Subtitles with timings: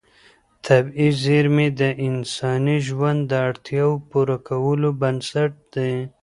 [0.65, 5.93] طبیعي زېرمې د انساني ژوند د اړتیاوو پوره کولو بنسټ دي.